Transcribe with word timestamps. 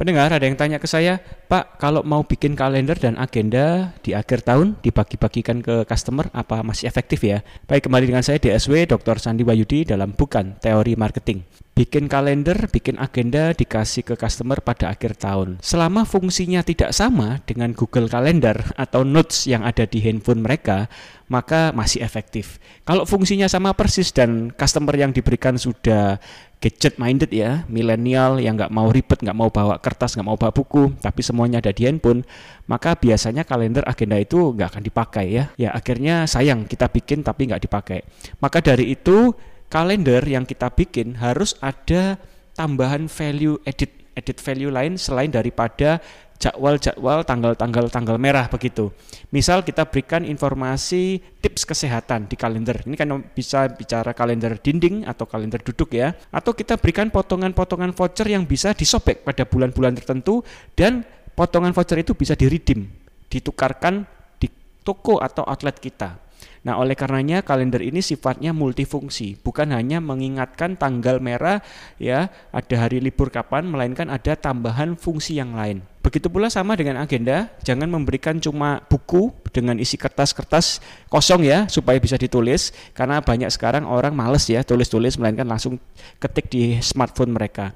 Pendengar 0.00 0.32
ada 0.32 0.48
yang 0.48 0.56
tanya 0.56 0.80
ke 0.80 0.88
saya, 0.88 1.20
Pak, 1.20 1.76
kalau 1.76 2.00
mau 2.00 2.24
bikin 2.24 2.56
kalender 2.56 2.96
dan 2.96 3.20
agenda 3.20 3.92
di 4.00 4.16
akhir 4.16 4.48
tahun 4.48 4.80
dibagi-bagikan 4.80 5.60
ke 5.60 5.84
customer 5.84 6.24
apa 6.32 6.64
masih 6.64 6.88
efektif 6.88 7.20
ya? 7.20 7.44
Baik, 7.68 7.84
kembali 7.84 8.08
dengan 8.08 8.24
saya 8.24 8.40
DSW 8.40 8.88
Dr. 8.88 9.20
Sandi 9.20 9.44
Wayudi 9.44 9.84
dalam 9.84 10.16
Bukan 10.16 10.56
Teori 10.56 10.96
Marketing. 10.96 11.44
Bikin 11.80 12.12
kalender, 12.12 12.68
bikin 12.68 13.00
agenda 13.00 13.56
dikasih 13.56 14.04
ke 14.04 14.12
customer 14.12 14.60
pada 14.60 14.92
akhir 14.92 15.16
tahun. 15.16 15.64
Selama 15.64 16.04
fungsinya 16.04 16.60
tidak 16.60 16.92
sama 16.92 17.40
dengan 17.48 17.72
Google 17.72 18.04
Calendar 18.04 18.76
atau 18.76 19.00
Notes 19.00 19.48
yang 19.48 19.64
ada 19.64 19.88
di 19.88 19.96
handphone 20.04 20.44
mereka, 20.44 20.92
maka 21.32 21.72
masih 21.72 22.04
efektif. 22.04 22.60
Kalau 22.84 23.08
fungsinya 23.08 23.48
sama 23.48 23.72
persis 23.72 24.12
dan 24.12 24.52
customer 24.52 24.92
yang 24.92 25.16
diberikan 25.16 25.56
sudah 25.56 26.20
gadget 26.60 27.00
minded 27.00 27.32
ya, 27.32 27.64
milenial 27.64 28.36
yang 28.36 28.60
nggak 28.60 28.76
mau 28.76 28.92
ribet, 28.92 29.24
nggak 29.24 29.38
mau 29.40 29.48
bawa 29.48 29.80
kertas, 29.80 30.20
nggak 30.20 30.28
mau 30.28 30.36
bawa 30.36 30.52
buku, 30.52 30.92
tapi 31.00 31.24
semuanya 31.24 31.64
ada 31.64 31.72
di 31.72 31.88
handphone, 31.88 32.28
maka 32.68 32.92
biasanya 32.92 33.48
kalender 33.48 33.88
agenda 33.88 34.20
itu 34.20 34.52
nggak 34.52 34.76
akan 34.76 34.82
dipakai 34.84 35.26
ya. 35.32 35.48
Ya 35.56 35.72
akhirnya 35.72 36.28
sayang 36.28 36.68
kita 36.68 36.92
bikin 36.92 37.24
tapi 37.24 37.48
nggak 37.48 37.64
dipakai. 37.64 38.04
Maka 38.36 38.60
dari 38.60 38.92
itu 38.92 39.32
kalender 39.70 40.26
yang 40.26 40.44
kita 40.44 40.68
bikin 40.74 41.22
harus 41.22 41.54
ada 41.62 42.18
tambahan 42.58 43.06
value 43.06 43.56
edit 43.64 43.94
edit 44.18 44.42
value 44.42 44.68
lain 44.68 44.98
selain 44.98 45.30
daripada 45.30 46.02
jadwal-jadwal 46.40 47.22
tanggal-tanggal 47.28 47.92
tanggal 47.92 48.16
merah 48.16 48.48
begitu. 48.48 48.90
Misal 49.28 49.60
kita 49.60 49.84
berikan 49.86 50.24
informasi 50.24 51.20
tips 51.44 51.68
kesehatan 51.68 52.26
di 52.32 52.34
kalender. 52.34 52.80
Ini 52.88 52.96
kan 52.96 53.12
bisa 53.30 53.68
bicara 53.68 54.16
kalender 54.16 54.56
dinding 54.56 55.04
atau 55.04 55.28
kalender 55.28 55.60
duduk 55.60 55.92
ya. 55.92 56.16
Atau 56.32 56.56
kita 56.56 56.80
berikan 56.80 57.12
potongan-potongan 57.12 57.92
voucher 57.92 58.26
yang 58.26 58.48
bisa 58.48 58.72
disobek 58.72 59.22
pada 59.22 59.44
bulan-bulan 59.44 60.00
tertentu 60.00 60.40
dan 60.72 61.04
potongan 61.36 61.76
voucher 61.76 62.00
itu 62.00 62.16
bisa 62.16 62.32
diridim, 62.32 62.88
ditukarkan 63.28 64.08
di 64.40 64.48
toko 64.80 65.20
atau 65.20 65.44
outlet 65.44 65.76
kita. 65.76 66.29
Nah, 66.60 66.76
oleh 66.76 66.92
karenanya 66.92 67.40
kalender 67.40 67.80
ini 67.80 68.04
sifatnya 68.04 68.52
multifungsi, 68.52 69.40
bukan 69.40 69.72
hanya 69.72 69.96
mengingatkan 69.98 70.76
tanggal 70.76 71.16
merah 71.16 71.64
ya, 71.96 72.28
ada 72.52 72.76
hari 72.76 73.00
libur 73.00 73.32
kapan, 73.32 73.64
melainkan 73.64 74.12
ada 74.12 74.36
tambahan 74.36 74.92
fungsi 74.96 75.40
yang 75.40 75.56
lain. 75.56 75.80
Begitu 76.04 76.28
pula 76.28 76.52
sama 76.52 76.76
dengan 76.76 77.00
agenda, 77.00 77.48
jangan 77.64 77.88
memberikan 77.88 78.36
cuma 78.40 78.84
buku 78.88 79.32
dengan 79.52 79.76
isi 79.80 79.96
kertas-kertas 79.96 80.80
kosong 81.08 81.48
ya, 81.48 81.64
supaya 81.68 81.96
bisa 81.96 82.20
ditulis, 82.20 82.76
karena 82.92 83.24
banyak 83.24 83.48
sekarang 83.48 83.88
orang 83.88 84.12
males 84.12 84.44
ya 84.48 84.60
tulis-tulis, 84.60 85.16
melainkan 85.16 85.48
langsung 85.48 85.80
ketik 86.20 86.52
di 86.52 86.76
smartphone 86.80 87.32
mereka 87.32 87.72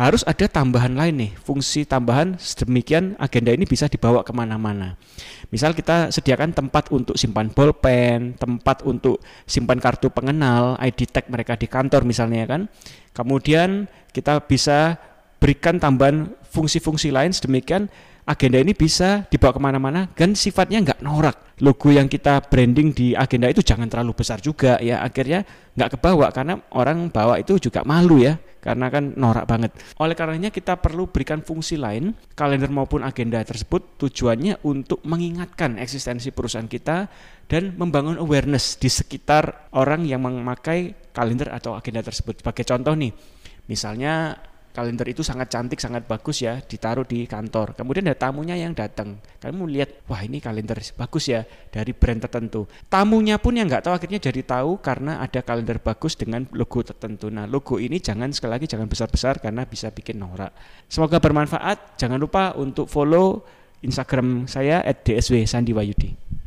harus 0.00 0.24
ada 0.24 0.48
tambahan 0.48 0.96
lain 0.96 1.28
nih, 1.28 1.32
fungsi 1.44 1.84
tambahan 1.84 2.40
sedemikian 2.40 3.20
agenda 3.20 3.52
ini 3.52 3.68
bisa 3.68 3.84
dibawa 3.84 4.24
ke 4.24 4.32
mana-mana. 4.32 4.96
Misal 5.52 5.76
kita 5.76 6.08
sediakan 6.08 6.56
tempat 6.56 6.88
untuk 6.88 7.20
simpan 7.20 7.52
bolpen, 7.52 8.32
tempat 8.40 8.80
untuk 8.88 9.20
simpan 9.44 9.76
kartu 9.76 10.08
pengenal, 10.08 10.80
ID 10.80 11.04
tag 11.04 11.28
mereka 11.28 11.52
di 11.60 11.68
kantor 11.68 12.08
misalnya 12.08 12.48
kan. 12.48 12.72
Kemudian 13.12 13.92
kita 14.16 14.40
bisa 14.48 14.96
berikan 15.36 15.76
tambahan 15.76 16.32
fungsi-fungsi 16.48 17.12
lain 17.12 17.36
sedemikian 17.36 17.92
agenda 18.24 18.56
ini 18.56 18.72
bisa 18.72 19.28
dibawa 19.28 19.52
ke 19.52 19.60
mana-mana 19.60 20.08
dan 20.16 20.32
sifatnya 20.32 20.80
nggak 20.80 21.04
norak. 21.04 21.60
Logo 21.60 21.92
yang 21.92 22.08
kita 22.08 22.40
branding 22.48 22.96
di 22.96 23.12
agenda 23.12 23.52
itu 23.52 23.60
jangan 23.60 23.84
terlalu 23.84 24.16
besar 24.16 24.40
juga 24.40 24.80
ya. 24.80 25.04
Akhirnya 25.04 25.44
nggak 25.76 26.00
kebawa 26.00 26.32
karena 26.32 26.56
orang 26.72 27.12
bawa 27.12 27.36
itu 27.36 27.60
juga 27.60 27.84
malu 27.84 28.24
ya 28.24 28.40
karena 28.60 28.92
kan 28.92 29.16
norak 29.16 29.48
banget. 29.48 29.72
Oleh 29.96 30.12
karenanya 30.12 30.52
kita 30.52 30.76
perlu 30.76 31.08
berikan 31.08 31.40
fungsi 31.40 31.80
lain 31.80 32.12
kalender 32.36 32.68
maupun 32.68 33.00
agenda 33.00 33.40
tersebut 33.40 33.96
tujuannya 33.96 34.62
untuk 34.68 35.00
mengingatkan 35.08 35.80
eksistensi 35.80 36.30
perusahaan 36.30 36.68
kita 36.68 37.08
dan 37.48 37.74
membangun 37.74 38.20
awareness 38.20 38.76
di 38.76 38.92
sekitar 38.92 39.72
orang 39.74 40.04
yang 40.06 40.22
memakai 40.22 41.10
kalender 41.10 41.50
atau 41.50 41.74
agenda 41.74 42.04
tersebut. 42.04 42.44
Sebagai 42.44 42.62
contoh 42.68 42.94
nih, 42.94 43.10
misalnya 43.66 44.38
kalender 44.70 45.06
itu 45.10 45.20
sangat 45.26 45.50
cantik, 45.50 45.78
sangat 45.82 46.06
bagus 46.06 46.42
ya, 46.42 46.62
ditaruh 46.62 47.04
di 47.04 47.26
kantor. 47.26 47.74
Kemudian 47.74 48.06
ada 48.06 48.16
tamunya 48.16 48.54
yang 48.54 48.72
datang. 48.72 49.18
Kamu 49.42 49.66
lihat, 49.66 50.06
wah 50.06 50.22
ini 50.22 50.38
kalender 50.38 50.78
bagus 50.94 51.28
ya 51.28 51.42
dari 51.68 51.90
brand 51.92 52.22
tertentu. 52.22 52.70
Tamunya 52.86 53.36
pun 53.36 53.58
yang 53.58 53.66
nggak 53.66 53.86
tahu 53.86 53.94
akhirnya 53.98 54.20
jadi 54.22 54.40
tahu 54.42 54.80
karena 54.80 55.20
ada 55.20 55.42
kalender 55.42 55.82
bagus 55.82 56.14
dengan 56.16 56.46
logo 56.54 56.80
tertentu. 56.80 57.28
Nah 57.28 57.44
logo 57.50 57.76
ini 57.76 58.00
jangan 58.00 58.30
sekali 58.32 58.56
lagi 58.56 58.66
jangan 58.70 58.86
besar-besar 58.86 59.38
karena 59.42 59.66
bisa 59.66 59.90
bikin 59.90 60.18
norak. 60.18 60.54
Semoga 60.88 61.18
bermanfaat. 61.20 62.00
Jangan 62.00 62.18
lupa 62.18 62.56
untuk 62.56 62.88
follow 62.88 63.44
Instagram 63.84 64.48
saya 64.48 64.80
@dsw 64.84 65.44
Sandiwayudi. 65.44 66.39